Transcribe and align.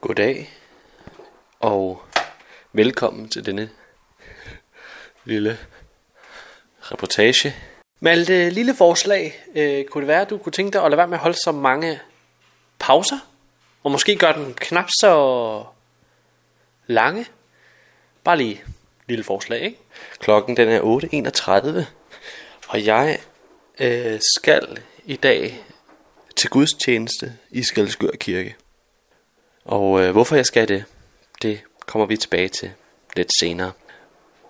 Goddag 0.00 0.50
og 1.60 2.02
velkommen 2.72 3.28
til 3.28 3.46
denne 3.46 3.70
lille 5.24 5.58
reportage. 6.80 7.54
Malte, 8.00 8.50
lille 8.50 8.74
forslag. 8.74 9.44
Øh, 9.54 9.84
kunne 9.84 10.02
det 10.02 10.08
være, 10.08 10.20
at 10.20 10.30
du 10.30 10.38
kunne 10.38 10.52
tænke 10.52 10.72
dig 10.72 10.84
at 10.84 10.90
lade 10.90 10.98
være 10.98 11.08
med 11.08 11.16
at 11.16 11.22
holde 11.22 11.36
så 11.44 11.52
mange 11.52 12.00
pauser? 12.78 13.18
Og 13.82 13.90
måske 13.90 14.16
gøre 14.16 14.32
den 14.32 14.54
knap 14.54 14.88
så 15.00 15.64
lange? 16.86 17.26
Bare 18.24 18.36
lige 18.36 18.64
lille 19.08 19.24
forslag, 19.24 19.60
ikke? 19.60 19.78
Klokken 20.18 20.56
den 20.56 20.68
er 20.68 20.80
8.31, 20.80 21.84
og 22.68 22.84
jeg 22.84 23.18
øh, 23.80 24.20
skal 24.36 24.78
i 25.04 25.16
dag 25.16 25.64
til 26.36 26.50
gudstjeneste 26.50 27.32
i 27.50 27.62
Skalskør 27.62 28.10
Kirke. 28.10 28.56
Og 29.68 30.02
øh, 30.02 30.12
hvorfor 30.12 30.36
jeg 30.36 30.46
skal 30.46 30.68
det, 30.68 30.84
det 31.42 31.60
kommer 31.86 32.06
vi 32.06 32.16
tilbage 32.16 32.48
til 32.48 32.70
lidt 33.16 33.30
senere. 33.40 33.72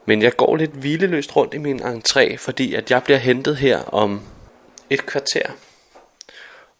Men 0.06 0.22
jeg 0.22 0.36
går 0.36 0.56
lidt 0.56 0.70
hvileløst 0.70 1.36
rundt 1.36 1.54
i 1.54 1.59
min 1.59 1.82
entré, 1.82 2.36
fordi 2.36 2.74
at 2.74 2.90
jeg 2.90 3.02
bliver 3.02 3.18
hentet 3.18 3.56
her 3.56 3.78
om 3.78 4.20
et 4.90 5.06
kvarter. 5.06 5.50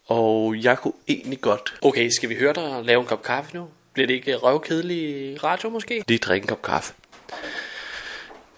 Og 0.07 0.55
jeg 0.63 0.77
kunne 0.77 0.93
egentlig 1.07 1.41
godt... 1.41 1.73
Okay, 1.81 2.09
skal 2.09 2.29
vi 2.29 2.35
høre 2.35 2.53
dig 2.53 2.83
lave 2.83 3.01
en 3.01 3.07
kop 3.07 3.23
kaffe 3.23 3.55
nu? 3.57 3.67
Bliver 3.93 4.07
det 4.07 4.13
ikke 4.13 4.35
røvkedelig 4.35 5.43
radio 5.43 5.69
måske? 5.69 6.03
Lige 6.07 6.17
drikke 6.17 6.43
en 6.43 6.47
kop 6.47 6.61
kaffe. 6.61 6.93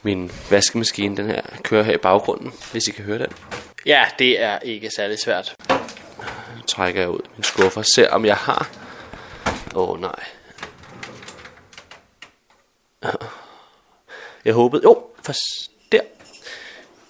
Min 0.01 0.31
vaskemaskine, 0.49 1.17
den 1.17 1.25
her, 1.25 1.41
kører 1.63 1.83
her 1.83 1.93
i 1.93 1.97
baggrunden, 1.97 2.53
hvis 2.71 2.87
I 2.87 2.91
kan 2.91 3.05
høre 3.05 3.19
den. 3.19 3.31
Ja, 3.85 4.05
det 4.19 4.41
er 4.41 4.59
ikke 4.59 4.89
særlig 4.95 5.19
svært. 5.19 5.55
Nu 6.55 6.61
trækker 6.67 7.01
jeg 7.01 7.09
ud 7.09 7.19
min 7.37 7.43
skuffer, 7.43 7.81
ser 7.81 8.09
om 8.09 8.25
jeg 8.25 8.35
har... 8.35 8.90
Åh 9.75 9.89
oh, 9.89 10.01
nej. 10.01 10.23
Jeg 14.45 14.53
håbede... 14.53 14.81
Jo, 14.83 15.07
for 15.23 15.33
der. 15.91 16.01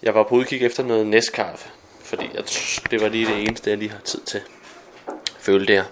Jeg 0.04 0.16
var 0.16 0.24
på 0.24 0.36
udkig 0.36 0.62
efter 0.62 0.84
noget 0.84 1.08
næstkaffe, 1.08 1.70
fordi 2.04 2.30
jeg, 2.34 2.44
det 2.92 3.02
var 3.02 3.08
lige 3.08 3.28
det 3.28 3.44
eneste, 3.44 3.70
jeg 3.70 3.78
lige 3.78 3.92
har 3.92 4.00
tid 4.00 4.22
til. 4.22 4.42
Følte 5.40 5.74
jeg. 5.74 5.86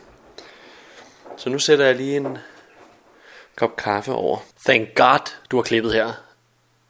Så 1.38 1.50
nu 1.50 1.60
sætter 1.60 1.86
jeg 1.86 1.96
lige 1.96 2.18
en 2.18 2.38
kop 3.56 3.76
kaffe 3.76 4.12
over. 4.12 4.38
Thank 4.66 4.96
God, 4.96 5.34
du 5.52 5.56
har 5.58 5.64
klippet 5.64 5.94
her. 5.94 6.14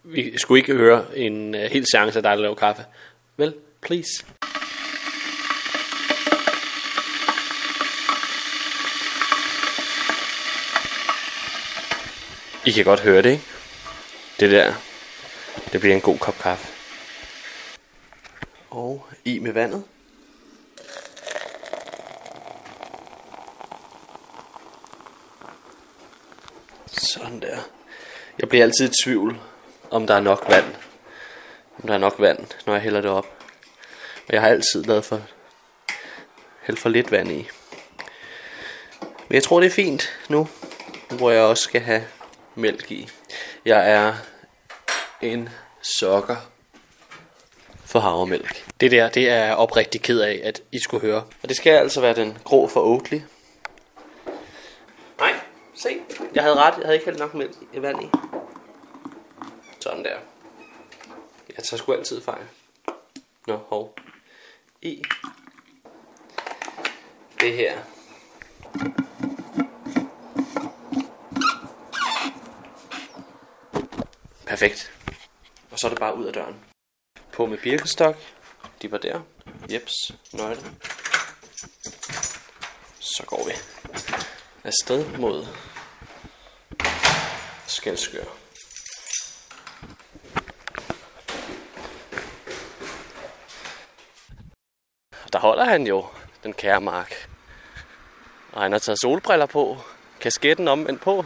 Vi 0.04 0.38
skulle 0.38 0.60
ikke 0.60 0.74
høre 0.74 1.18
en 1.18 1.56
uh, 1.56 1.62
hel 1.62 1.86
seance 1.92 2.20
af 2.20 2.24
dig, 2.24 2.32
der 2.32 2.42
laver 2.42 2.56
kaffe. 2.56 2.86
Vel, 3.38 3.54
please. 3.82 4.26
I 12.66 12.72
kan 12.72 12.86
godt 12.86 13.00
høre 13.00 13.22
det, 13.22 13.30
ikke? 13.30 13.44
Det 14.40 14.52
der, 14.52 14.74
det 15.72 15.80
bliver 15.80 15.96
en 15.96 16.02
god 16.02 16.18
kop 16.18 16.36
kaffe. 16.42 16.68
Og 18.70 19.08
i 19.26 19.40
med 19.40 19.52
vandet. 19.52 19.84
Sådan 26.88 27.42
der. 27.42 27.58
Jeg 28.40 28.50
bliver 28.50 28.66
altid 28.66 28.90
i 28.90 29.04
tvivl, 29.04 29.40
om 29.92 30.08
der 30.08 30.16
er 30.16 30.20
nok 30.20 30.46
vand. 30.50 30.76
Om 31.78 31.88
der 31.88 31.94
er 31.94 31.98
nok 31.98 32.16
vand, 32.20 32.48
når 32.66 32.74
jeg 32.74 32.82
hælder 32.82 33.02
det 33.02 33.10
op. 33.10 33.28
Og 34.28 34.34
jeg 34.34 34.42
har 34.42 34.48
altid 34.48 34.84
lavet 34.84 35.06
for, 35.06 35.22
hældt 36.62 36.80
for 36.80 36.90
lidt 36.90 37.12
vand 37.12 37.32
i. 37.32 37.50
Men 39.00 39.36
jeg 39.36 39.44
tror, 39.44 39.60
det 39.60 39.68
er 39.68 39.72
fint 39.72 40.20
nu, 40.30 40.48
hvor 41.10 41.32
jeg 41.32 41.42
også 41.42 41.64
skal 41.64 41.82
have 41.82 42.04
mælk 42.60 42.92
i. 42.92 43.10
Jeg 43.66 43.92
er 43.92 44.14
en 45.22 45.50
sokker 45.82 46.36
for 47.86 48.00
havremælk. 48.00 48.66
Det 48.82 48.92
der, 48.92 49.10
det 49.10 49.30
er 49.30 49.46
jeg 49.46 49.56
oprigtig 49.56 50.02
ked 50.02 50.20
af, 50.20 50.42
at 50.44 50.62
I 50.72 50.80
skulle 50.80 51.02
høre. 51.02 51.24
Og 51.44 51.50
det 51.50 51.58
skal 51.58 51.72
altså 51.72 52.02
være 52.02 52.16
den 52.16 52.38
grå 52.44 52.68
for 52.68 52.82
Oatly. 52.82 53.20
Nej, 55.20 55.34
se. 55.76 55.90
Jeg 56.36 56.44
havde 56.44 56.56
ret. 56.56 56.74
Jeg 56.78 56.86
havde 56.86 56.96
ikke 56.96 57.06
hældt 57.06 57.20
nok 57.20 57.34
mælk 57.34 57.52
i 57.74 57.82
vand 57.82 58.04
i. 58.04 58.10
Sådan 59.80 60.04
der. 60.04 60.18
Jeg 61.56 61.64
tager 61.64 61.78
sgu 61.78 61.94
altid 61.94 62.22
fejl. 62.22 62.44
Nå, 63.48 63.58
hov. 63.58 63.96
I. 64.82 65.04
Det 67.42 67.54
her. 67.54 67.78
Perfekt. 74.60 74.92
Og 75.72 75.80
så 75.80 75.88
er 75.88 75.90
det 75.90 76.00
bare 76.00 76.16
ud 76.16 76.26
af 76.26 76.34
døren. 76.34 76.56
På 77.32 77.46
med 77.46 77.58
birkestok. 77.58 78.16
De 78.82 78.92
var 78.92 78.98
der. 78.98 79.22
Jeps, 79.72 79.94
nøgle. 80.34 80.62
Så 83.00 83.24
går 83.28 83.46
vi 83.48 83.52
afsted 84.64 85.18
mod 85.18 85.48
Skalskør. 87.68 88.24
Der 95.34 95.40
holder 95.40 95.64
han 95.64 95.88
jo, 95.88 96.08
den 96.44 96.54
kære 96.54 96.82
Mark. 96.82 97.30
Og 98.52 98.62
han 98.62 98.72
har 98.72 98.80
taget 98.80 99.02
solbriller 99.02 99.46
på, 99.46 99.78
kasketten 100.20 100.68
omvendt 100.68 101.02
på, 101.02 101.26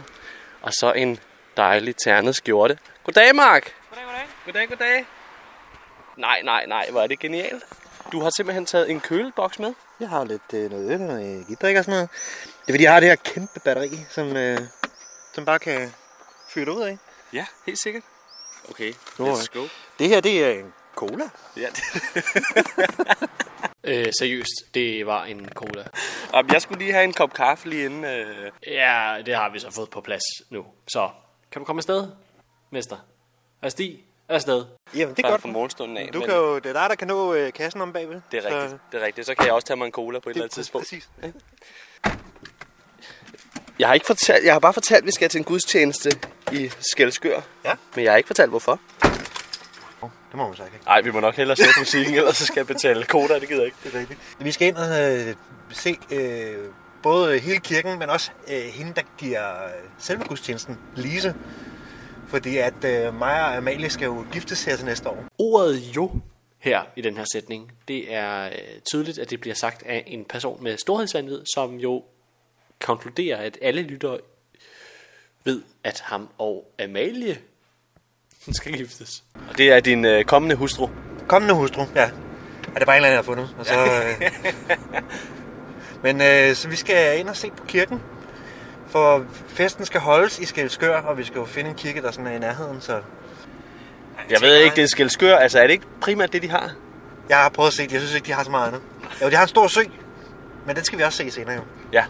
og 0.62 0.72
så 0.72 0.92
en 0.92 1.18
dejlig 1.56 1.96
ternet 1.96 2.36
skjorte. 2.36 2.78
Goddag, 3.04 3.34
Mark. 3.34 3.74
Goddag, 3.90 4.04
goddag. 4.04 4.28
Goddag, 4.44 4.68
goddag. 4.68 5.06
Nej, 6.16 6.42
nej, 6.42 6.66
nej, 6.66 6.90
hvor 6.90 7.00
er 7.00 7.06
det 7.06 7.18
genialt. 7.18 7.64
Du 8.12 8.20
har 8.20 8.30
simpelthen 8.36 8.66
taget 8.66 8.90
en 8.90 9.00
køleboks 9.00 9.58
med. 9.58 9.74
Jeg 10.00 10.08
har 10.08 10.24
lidt 10.24 10.54
øh, 10.54 10.70
noget 10.70 10.90
øl 10.90 11.00
og 11.00 11.06
noget 11.06 11.22
energidrik 11.22 11.76
og 11.76 11.84
sådan 11.84 11.96
noget. 11.96 12.10
Det 12.42 12.68
er 12.68 12.72
fordi, 12.72 12.84
jeg 12.84 12.92
har 12.92 13.00
det 13.00 13.08
her 13.08 13.16
kæmpe 13.16 13.60
batteri, 13.64 13.90
som, 14.10 14.36
øh, 14.36 14.58
som 15.34 15.44
bare 15.44 15.58
kan 15.58 15.92
fyre 16.54 16.76
ud 16.76 16.82
af. 16.82 16.98
Ja, 17.32 17.46
helt 17.66 17.78
sikkert. 17.82 18.02
Okay, 18.70 18.92
let's 18.92 19.46
go. 19.52 19.66
Det 19.98 20.08
her, 20.08 20.20
det 20.20 20.44
er 20.44 20.50
en 20.50 20.72
cola. 20.94 21.24
Ja, 21.56 21.68
øh, 23.90 24.12
seriøst, 24.18 24.74
det 24.74 25.06
var 25.06 25.24
en 25.24 25.48
cola. 25.54 25.84
Jamen, 26.34 26.52
jeg 26.52 26.62
skulle 26.62 26.78
lige 26.78 26.92
have 26.92 27.04
en 27.04 27.12
kop 27.12 27.32
kaffe 27.32 27.68
lige 27.68 27.84
inden. 27.84 28.04
Øh... 28.04 28.50
Ja, 28.66 29.22
det 29.26 29.34
har 29.34 29.50
vi 29.50 29.58
så 29.58 29.70
fået 29.70 29.90
på 29.90 30.00
plads 30.00 30.22
nu. 30.50 30.64
Så, 30.88 31.10
kan 31.54 31.60
du 31.60 31.64
komme 31.66 31.78
afsted, 31.80 32.06
mester? 32.70 32.96
Er 33.62 33.68
Stig? 33.68 34.04
Afsted. 34.28 34.64
Jamen, 34.94 35.14
det 35.14 35.22
er 35.24 35.28
Fra- 35.28 35.30
godt. 35.32 35.42
fra 35.42 35.48
morgenstunden 35.48 35.96
af. 35.96 36.10
Du 36.12 36.18
men 36.18 36.28
kan 36.28 36.36
jo, 36.36 36.54
det 36.58 36.66
er 36.66 36.72
dig, 36.72 36.86
der 36.90 36.94
kan 36.94 37.08
nå 37.08 37.34
øh, 37.34 37.52
kassen 37.52 37.80
om 37.80 37.92
bagved. 37.92 38.20
Det 38.32 38.38
er 38.38 38.42
Så 38.42 38.48
rigtigt, 38.48 38.80
det 38.92 39.02
er 39.02 39.06
rigtigt. 39.06 39.26
Så 39.26 39.34
kan 39.34 39.46
jeg 39.46 39.54
også 39.54 39.66
tage 39.66 39.76
mig 39.76 39.86
en 39.86 39.92
cola 39.92 40.18
på 40.18 40.28
et 40.30 40.34
eller 40.34 40.44
andet 40.44 40.54
tidspunkt. 40.54 40.84
Præcis. 40.86 41.08
Jeg 43.78 43.88
har 43.88 43.94
ikke 43.94 44.06
fortalt, 44.06 44.44
jeg 44.44 44.52
har 44.54 44.58
bare 44.60 44.72
fortalt, 44.72 44.98
at 44.98 45.06
vi 45.06 45.12
skal 45.12 45.28
til 45.28 45.38
en 45.38 45.44
gudstjeneste 45.44 46.10
i 46.52 46.70
Skelskør. 46.92 47.40
Ja. 47.64 47.72
Men 47.94 48.04
jeg 48.04 48.12
har 48.12 48.16
ikke 48.16 48.26
fortalt, 48.26 48.50
hvorfor. 48.50 48.80
Det 50.02 50.34
må 50.34 50.46
man 50.46 50.56
så 50.56 50.64
ikke. 50.64 50.78
Nej, 50.86 51.00
vi 51.00 51.10
må 51.10 51.20
nok 51.20 51.34
hellere 51.34 51.56
sætte 51.56 51.72
musikken, 51.78 52.14
ellers 52.18 52.36
så 52.36 52.46
skal 52.46 52.56
jeg 52.60 52.66
betale 52.66 53.04
koda, 53.04 53.38
det 53.38 53.48
gider 53.48 53.60
jeg 53.60 53.66
ikke. 53.66 53.76
Det 53.84 53.94
er 53.94 53.98
rigtigt. 53.98 54.20
Vi 54.38 54.52
skal 54.52 54.68
ind 54.68 54.76
og 54.76 55.12
øh, 55.12 55.34
se 55.70 55.96
øh, 56.10 56.68
både 57.04 57.38
hele 57.38 57.60
kirken, 57.60 57.98
men 57.98 58.10
også 58.10 58.30
øh, 58.48 58.62
hende, 58.62 58.92
der 58.94 59.02
giver 59.18 59.64
øh, 59.64 59.70
selve 59.98 60.24
gudstjenesten, 60.24 60.78
Lise. 60.96 61.34
Fordi 62.28 62.56
at 62.56 62.84
øh, 62.84 63.14
mig 63.14 63.40
og 63.40 63.56
Amalie 63.56 63.90
skal 63.90 64.04
jo 64.04 64.24
giftes 64.32 64.64
her 64.64 64.76
til 64.76 64.84
næste 64.84 65.08
år. 65.08 65.24
Ordet 65.38 65.76
jo 65.96 66.10
her 66.58 66.82
i 66.96 67.00
den 67.00 67.16
her 67.16 67.24
sætning, 67.32 67.72
det 67.88 68.14
er 68.14 68.44
øh, 68.44 68.80
tydeligt, 68.90 69.18
at 69.18 69.30
det 69.30 69.40
bliver 69.40 69.54
sagt 69.54 69.82
af 69.82 70.04
en 70.06 70.24
person 70.24 70.62
med 70.62 70.76
storhedsvandvid, 70.76 71.42
som 71.54 71.74
jo 71.74 72.04
konkluderer, 72.80 73.36
at 73.36 73.58
alle 73.62 73.82
lyttere 73.82 74.18
ved, 75.44 75.62
at 75.84 76.00
ham 76.00 76.28
og 76.38 76.74
Amalie 76.78 77.38
skal 78.52 78.72
giftes. 78.72 79.24
Og 79.48 79.58
det 79.58 79.72
er 79.72 79.80
din 79.80 80.04
øh, 80.04 80.24
kommende 80.24 80.56
hustru. 80.56 80.88
Kommende 81.28 81.54
hustru, 81.54 81.82
ja. 81.94 82.10
Er 82.74 82.78
det 82.78 82.86
bare 82.86 82.98
en 82.98 83.04
eller 83.04 83.08
anden, 83.08 83.10
jeg 83.10 83.16
har 83.16 83.22
fundet? 83.22 83.56
Og 83.58 83.66
så, 83.66 83.74
øh... 83.74 85.02
Men 86.04 86.20
øh, 86.20 86.54
så 86.54 86.68
vi 86.68 86.76
skal 86.76 87.18
ind 87.20 87.28
og 87.28 87.36
se 87.36 87.50
på 87.50 87.64
kirken. 87.64 88.02
For 88.88 89.24
festen 89.48 89.84
skal 89.84 90.00
holdes 90.00 90.38
i 90.38 90.44
Skelskør, 90.44 90.96
og 91.00 91.18
vi 91.18 91.24
skal 91.24 91.38
jo 91.38 91.44
finde 91.44 91.70
en 91.70 91.76
kirke, 91.76 92.02
der 92.02 92.10
sådan 92.10 92.26
er 92.26 92.32
i 92.32 92.38
nærheden. 92.38 92.80
Så 92.80 93.00
Jeg 94.30 94.40
ved 94.40 94.56
ikke, 94.56 94.76
det 94.76 94.84
er 94.84 94.88
Skelskør. 94.88 95.36
Altså, 95.36 95.58
er 95.58 95.62
det 95.66 95.72
ikke 95.72 95.86
primært 96.00 96.32
det, 96.32 96.42
de 96.42 96.48
har? 96.50 96.70
jeg 97.28 97.36
har 97.36 97.48
prøvet 97.48 97.68
at 97.68 97.74
se 97.74 97.82
det. 97.82 97.92
Jeg 97.92 98.00
synes 98.00 98.14
ikke, 98.14 98.26
de 98.26 98.32
har 98.32 98.44
så 98.44 98.50
meget 98.50 98.66
andet. 98.66 98.82
Jo, 99.22 99.30
de 99.30 99.34
har 99.34 99.42
en 99.42 99.48
stor 99.48 99.66
sø. 99.66 99.80
Men 100.66 100.76
den 100.76 100.84
skal 100.84 100.98
vi 100.98 101.02
også 101.02 101.18
se 101.18 101.30
senere 101.30 101.54
jo. 101.54 101.60
Ja. 101.92 102.04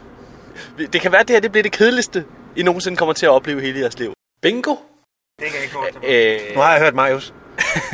Det 0.93 1.01
kan 1.01 1.13
være, 1.13 1.21
at 1.21 1.29
det 1.29 1.37
her 1.37 1.41
det 1.41 1.53
bliver 1.53 1.63
det 1.63 1.73
kedeligste, 1.73 2.25
I 2.57 2.63
nogensinde 2.63 2.97
kommer 2.97 3.13
til 3.13 3.27
at 3.27 3.31
opleve 3.31 3.61
hele 3.61 3.81
jeres 3.81 3.99
liv. 3.99 4.13
Bingo! 4.43 4.71
Det 4.71 5.47
kan 5.47 5.55
jeg 5.55 5.63
ikke 5.63 5.75
forestille 5.75 6.09
Øh, 6.09 6.55
Nu 6.55 6.61
har 6.61 6.73
jeg 6.73 6.81
hørt 6.81 6.95
Marius. 6.95 7.35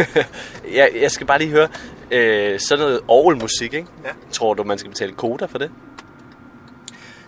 jeg, 0.79 0.91
jeg 1.00 1.11
skal 1.11 1.26
bare 1.26 1.38
lige 1.38 1.50
høre, 1.50 1.69
øh, 2.11 2.61
sådan 2.61 2.85
noget 2.85 3.00
orgelmusik, 3.08 3.75
ikke? 3.75 3.88
Ja. 4.05 4.11
Tror 4.32 4.55
du, 4.55 4.64
man 4.64 4.79
skal 4.79 4.91
betale 4.91 5.12
koda 5.12 5.44
for 5.44 5.58
det? 5.58 5.70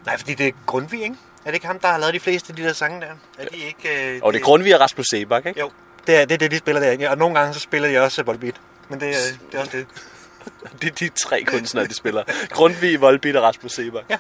Nej, 0.06 0.18
fordi 0.18 0.34
det 0.34 0.48
er 0.48 0.52
Grundtvig, 0.66 1.02
ikke? 1.02 1.16
Er 1.44 1.50
det 1.50 1.54
ikke 1.54 1.66
ham, 1.66 1.78
der 1.78 1.88
har 1.88 1.98
lavet 1.98 2.14
de 2.14 2.20
fleste 2.20 2.50
af 2.50 2.56
de 2.56 2.62
der 2.62 2.72
sange 2.72 3.00
der? 3.00 3.06
Er 3.38 3.44
de 3.48 3.56
ikke... 3.56 4.14
Øh, 4.14 4.20
Og 4.22 4.32
det 4.32 4.40
er 4.40 4.44
Grundtvig 4.44 4.74
og 4.74 4.80
Rasmus 4.80 5.06
Sebak, 5.10 5.46
ikke? 5.46 5.60
Jo, 5.60 5.70
det 6.06 6.16
er 6.16 6.24
det, 6.24 6.34
er 6.34 6.38
det, 6.38 6.50
de 6.50 6.58
spiller 6.58 6.80
der. 6.96 7.10
Og 7.10 7.18
nogle 7.18 7.38
gange 7.38 7.54
så 7.54 7.60
spiller 7.60 7.88
de 7.88 7.98
også 7.98 8.22
Volbeat. 8.22 8.60
Men 8.88 9.00
det, 9.00 9.08
er- 9.08 9.36
det 9.52 9.54
er 9.58 9.60
også 9.60 9.76
det. 9.76 9.86
Det 10.82 10.88
er 10.90 10.94
de 10.94 11.08
tre 11.08 11.44
kunstnere, 11.44 11.86
de 11.86 11.94
spiller. 11.94 12.22
Grundtvig, 12.50 13.00
Volbeat 13.00 13.36
og 13.36 13.42
Rasmus 13.42 13.72
Sebak. 13.72 14.04
Ja. 14.10 14.16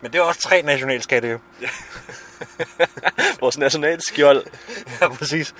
Men 0.00 0.12
det 0.12 0.18
er 0.18 0.22
også 0.22 0.40
tre 0.40 0.62
nationalskatte 0.62 1.28
jo. 1.28 1.38
Vores 3.40 3.58
nationalskjold. 3.58 4.44
Ja, 5.00 5.08
præcis. 5.08 5.54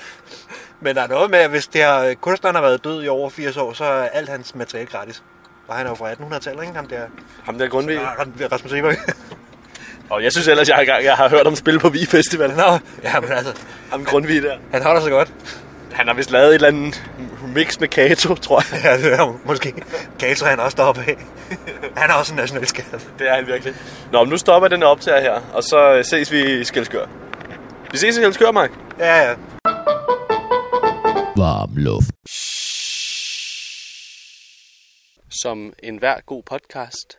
Men 0.80 0.96
der 0.96 1.02
er 1.02 1.06
noget 1.08 1.30
med, 1.30 1.38
at 1.38 1.50
hvis 1.50 1.66
det 1.66 1.82
har, 1.82 2.14
kunstneren 2.14 2.54
har 2.56 2.62
været 2.62 2.84
død 2.84 3.04
i 3.04 3.08
over 3.08 3.30
80 3.30 3.56
år, 3.56 3.72
så 3.72 3.84
er 3.84 4.08
alt 4.08 4.28
hans 4.28 4.54
materiale 4.54 4.88
gratis. 4.90 5.22
Og 5.68 5.76
han 5.76 5.86
er 5.86 5.90
jo 5.90 5.94
fra 5.94 6.12
1800-tallet, 6.12 6.62
ikke? 6.62 6.74
Ham 6.74 6.86
der 6.86 7.00
Ham 7.44 7.58
der 7.58 7.68
Grundtvig. 7.68 7.94
Ja, 8.40 8.46
Rasmus 8.52 8.70
Sebak. 8.70 8.96
Og 10.10 10.22
jeg 10.22 10.32
synes 10.32 10.48
ellers, 10.48 10.68
jeg 10.68 10.76
har, 10.76 10.98
jeg 10.98 11.14
har 11.16 11.28
hørt 11.28 11.46
om 11.46 11.56
spille 11.56 11.80
på 11.80 11.88
Vi 11.88 12.06
Festival. 12.06 12.50
Nå, 12.50 12.78
ja, 13.02 13.20
men 13.20 13.32
altså, 13.32 13.52
Ham 13.90 14.04
Grundtvig 14.04 14.42
der. 14.42 14.56
han 14.72 14.82
holder 14.82 15.00
sig 15.00 15.10
godt. 15.10 15.32
Han 15.92 16.06
har 16.06 16.14
vist 16.14 16.30
lavet 16.30 16.48
et 16.48 16.54
eller 16.54 16.68
andet 16.68 17.10
mix 17.54 17.80
med 17.80 17.88
Kato, 17.88 18.34
tror 18.34 18.62
jeg. 18.72 18.80
Ja, 18.84 18.96
det 18.96 19.12
er 19.12 19.38
måske. 19.44 19.74
Kato 20.18 20.44
er 20.44 20.50
han 20.50 20.60
også 20.60 20.76
deroppe 20.76 21.00
af. 21.00 21.16
Han 21.96 22.10
er 22.10 22.14
også 22.14 22.32
en 22.32 22.36
nationalskat. 22.36 23.08
Det 23.18 23.28
er 23.28 23.34
han 23.34 23.46
virkelig. 23.46 23.74
Nå, 24.12 24.24
men 24.24 24.30
nu 24.30 24.36
stopper 24.36 24.68
den 24.68 24.82
optager 24.82 25.20
her, 25.20 25.40
og 25.52 25.62
så 25.62 25.94
øh, 25.94 26.04
ses 26.04 26.32
vi 26.32 26.60
i 26.60 26.64
Skelskør. 26.64 27.06
Vi 27.92 27.98
ses 27.98 28.16
i 28.16 28.20
Skelskør, 28.20 28.50
Mark. 28.50 28.70
Ja, 28.98 29.28
ja. 29.28 29.34
Varm 31.36 31.70
luft. 31.76 32.10
Som 35.42 35.72
enhver 35.82 36.20
god 36.20 36.42
podcast 36.42 37.18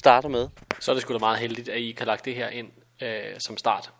starter 0.00 0.28
med. 0.28 0.48
Så 0.80 0.90
er 0.90 0.94
det 0.94 1.02
sgu 1.02 1.12
da 1.12 1.18
meget 1.18 1.38
heldigt, 1.38 1.68
at 1.68 1.80
I 1.80 1.92
kan 1.92 2.06
lagt 2.06 2.24
det 2.24 2.34
her 2.34 2.48
ind 2.48 2.70
øh, 3.02 3.34
som 3.38 3.56
start. 3.56 3.92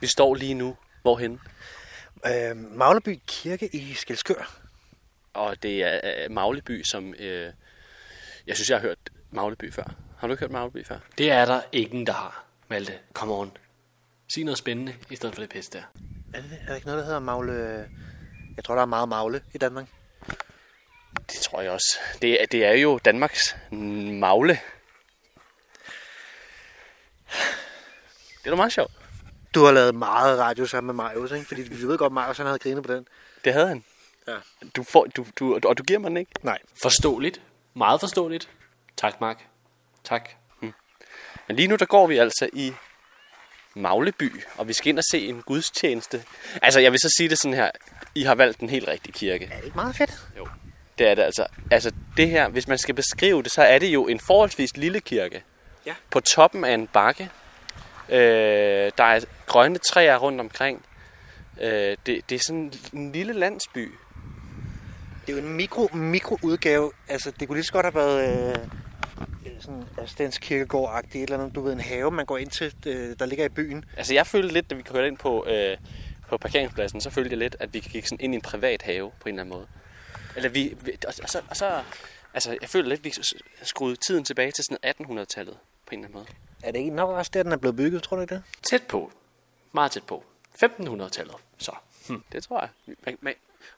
Vi 0.00 0.06
står 0.06 0.34
lige 0.34 0.54
nu. 0.54 0.76
Hvorhen? 1.02 1.40
Øh, 2.26 2.56
Magleby 2.56 3.20
Kirke 3.26 3.76
i 3.76 3.94
Skelskør. 3.94 4.60
Og 5.32 5.62
det 5.62 5.82
er 5.82 6.00
øh, 6.04 6.30
Magleby, 6.30 6.82
som... 6.82 7.14
Øh, 7.18 7.52
jeg 8.46 8.56
synes, 8.56 8.70
jeg 8.70 8.78
har 8.78 8.82
hørt 8.82 8.98
Magleby 9.30 9.72
før. 9.72 9.94
Har 10.18 10.26
du 10.26 10.32
ikke 10.32 10.40
hørt 10.40 10.50
Magleby 10.50 10.86
før? 10.86 10.98
Det 11.18 11.30
er 11.30 11.44
der 11.44 11.60
ingen, 11.72 12.06
der 12.06 12.12
har. 12.12 12.44
Malte, 12.68 12.98
come 13.12 13.34
on. 13.34 13.56
Sig 14.34 14.44
noget 14.44 14.58
spændende, 14.58 14.94
i 15.10 15.16
stedet 15.16 15.34
for 15.34 15.42
det 15.42 15.50
pisse 15.50 15.72
der. 15.72 15.82
Er, 16.34 16.40
det, 16.40 16.58
er 16.62 16.66
der 16.66 16.74
ikke 16.74 16.86
noget, 16.86 16.98
der 16.98 17.04
hedder 17.04 17.20
Magle... 17.20 17.88
Jeg 18.56 18.64
tror, 18.64 18.74
der 18.74 18.82
er 18.82 18.86
meget 18.86 19.08
magle 19.08 19.42
i 19.54 19.58
Danmark. 19.58 19.86
Det 21.16 21.40
tror 21.42 21.60
jeg 21.60 21.70
også. 21.70 21.98
Det 22.22 22.42
er, 22.42 22.46
det 22.46 22.64
er 22.64 22.72
jo 22.72 22.98
Danmarks 23.04 23.56
magle. 24.20 24.60
Det 28.38 28.46
er 28.46 28.50
da 28.50 28.56
meget 28.56 28.72
sjovt. 28.72 28.92
Du 29.54 29.64
har 29.64 29.72
lavet 29.72 29.94
meget 29.94 30.38
radio 30.38 30.66
sammen 30.66 30.86
med 30.86 31.04
Marius, 31.04 31.32
ikke? 31.32 31.46
Fordi 31.46 31.62
vi 31.62 31.82
ved 31.82 31.98
godt, 31.98 32.10
at 32.10 32.14
Marius 32.14 32.36
han 32.36 32.46
havde 32.46 32.58
grinet 32.58 32.84
på 32.84 32.92
den. 32.92 33.06
Det 33.44 33.52
havde 33.52 33.68
han. 33.68 33.84
Ja. 34.28 34.36
Du 34.76 34.82
får, 34.82 35.06
du, 35.06 35.26
du, 35.38 35.60
og 35.64 35.78
du 35.78 35.82
giver 35.82 35.98
mig 35.98 36.08
den 36.08 36.16
ikke? 36.16 36.32
Nej. 36.42 36.58
Forståeligt. 36.82 37.42
Meget 37.74 38.00
forståeligt. 38.00 38.48
Tak, 38.96 39.20
Mark. 39.20 39.46
Tak. 40.04 40.30
Men 41.48 41.56
lige 41.56 41.68
nu 41.68 41.76
der 41.76 41.86
går 41.86 42.06
vi 42.06 42.18
altså 42.18 42.48
i 42.52 42.72
Magleby, 43.74 44.42
og 44.56 44.68
vi 44.68 44.72
skal 44.72 44.88
ind 44.88 44.98
og 44.98 45.04
se 45.10 45.28
en 45.28 45.42
gudstjeneste. 45.42 46.22
Altså, 46.62 46.80
jeg 46.80 46.92
vil 46.92 47.00
så 47.00 47.14
sige 47.18 47.28
det 47.28 47.38
sådan 47.38 47.54
her. 47.54 47.70
I 48.14 48.22
har 48.22 48.34
valgt 48.34 48.60
en 48.60 48.68
helt 48.70 48.88
rigtig 48.88 49.14
kirke. 49.14 49.48
Er 49.52 49.56
det 49.56 49.64
ikke 49.64 49.76
meget 49.76 49.96
fedt? 49.96 50.28
Jo. 50.38 50.48
Det 50.98 51.08
er 51.08 51.14
det 51.14 51.22
altså. 51.22 51.46
Altså, 51.70 51.92
det 52.16 52.30
her, 52.30 52.48
hvis 52.48 52.68
man 52.68 52.78
skal 52.78 52.94
beskrive 52.94 53.42
det, 53.42 53.52
så 53.52 53.62
er 53.62 53.78
det 53.78 53.86
jo 53.86 54.06
en 54.06 54.20
forholdsvis 54.20 54.76
lille 54.76 55.00
kirke. 55.00 55.42
Ja. 55.86 55.94
På 56.10 56.20
toppen 56.20 56.64
af 56.64 56.74
en 56.74 56.86
bakke. 56.86 57.30
Øh, 58.08 58.18
der 58.98 59.04
er 59.04 59.20
grønne 59.46 59.78
træer 59.78 60.16
rundt 60.16 60.40
omkring. 60.40 60.84
Øh, 61.60 61.96
det, 62.06 62.30
det 62.30 62.32
er 62.32 62.38
sådan 62.46 62.72
en 62.92 63.12
lille 63.12 63.32
landsby. 63.32 63.92
Det 65.26 65.32
er 65.32 65.32
jo 65.32 65.38
en 65.38 65.52
mikro, 65.52 65.88
mikroudgave. 65.92 66.92
Altså, 67.08 67.32
det 67.40 67.48
kunne 67.48 67.56
lige 67.56 67.66
så 67.66 67.72
godt 67.72 67.86
have 67.86 67.94
været 67.94 68.48
øh, 68.48 68.66
sådan 69.60 69.84
Astens 69.98 70.38
Kirkegård-agtigt. 70.38 71.16
Et 71.16 71.22
eller 71.22 71.38
andet, 71.38 71.54
du 71.54 71.60
ved, 71.60 71.72
en 71.72 71.80
have, 71.80 72.10
man 72.10 72.26
går 72.26 72.38
ind 72.38 72.50
til, 72.50 72.74
øh, 72.86 73.18
der 73.18 73.26
ligger 73.26 73.44
i 73.44 73.48
byen. 73.48 73.84
Altså, 73.96 74.14
jeg 74.14 74.26
følte 74.26 74.54
lidt, 74.54 74.70
da 74.70 74.74
vi 74.74 74.82
kørte 74.82 75.06
ind 75.08 75.18
på, 75.18 75.46
øh, 75.46 75.76
på 76.28 76.38
parkeringspladsen, 76.38 77.00
så 77.00 77.10
følte 77.10 77.30
jeg 77.30 77.38
lidt, 77.38 77.56
at 77.60 77.74
vi 77.74 77.78
gik 77.78 78.06
sådan 78.06 78.24
ind 78.24 78.34
i 78.34 78.36
en 78.36 78.42
privat 78.42 78.82
have 78.82 79.10
på 79.20 79.28
en 79.28 79.34
eller 79.34 79.42
anden 79.42 79.58
måde. 79.58 79.66
Eller 80.36 80.48
vi, 80.48 80.76
vi 80.80 80.92
og, 81.06 81.14
og, 81.22 81.28
så, 81.28 81.42
og 81.50 81.56
så, 81.56 81.82
altså, 82.34 82.56
jeg 82.60 82.68
følte 82.68 82.88
lidt, 82.88 82.98
at 82.98 83.04
vi 83.04 83.12
skruede 83.62 83.96
tiden 83.96 84.24
tilbage 84.24 84.50
til 84.50 84.64
sådan 84.64 84.94
1800-tallet 85.00 85.56
på 85.86 85.94
en 85.94 85.98
eller 85.98 86.08
anden 86.08 86.12
måde. 86.12 86.26
Er 86.62 86.72
det 86.72 86.78
ikke 86.78 86.90
nok 86.90 87.08
også 87.08 87.30
der, 87.34 87.42
den 87.42 87.52
er 87.52 87.56
blevet 87.56 87.76
bygget, 87.76 88.02
tror 88.02 88.16
du 88.16 88.22
ikke 88.22 88.34
det? 88.34 88.42
Tæt 88.62 88.82
på. 88.82 89.12
Meget 89.72 89.92
tæt 89.92 90.02
på. 90.02 90.24
1500-tallet. 90.64 91.34
Så. 91.58 91.72
Hm. 92.08 92.24
Det 92.32 92.42
tror 92.42 92.60
jeg. 92.60 92.96
Man, 93.06 93.18
man, 93.20 93.34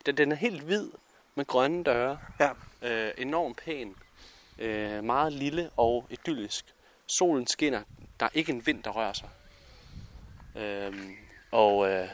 den, 0.07 0.17
den 0.17 0.33
er 0.33 0.37
helt 0.37 0.63
hvid 0.63 0.91
med 1.35 1.45
grønne 1.45 1.85
døre. 1.85 2.19
Ja. 2.41 2.51
Øh, 2.83 3.13
enormt 3.19 3.57
pæn. 3.57 3.95
Øh, 4.63 5.05
meget 5.05 5.33
lille 5.33 5.71
og 5.77 6.07
idyllisk. 6.11 6.65
Solen 7.07 7.47
skinner. 7.47 7.83
Der 8.21 8.27
er 8.27 8.31
ikke 8.35 8.53
en 8.53 8.67
vind, 8.67 8.83
der 8.83 8.91
rører 8.91 9.13
sig. 9.13 9.29
Øh, 10.63 10.95
og 11.51 11.91
øh, 11.91 12.09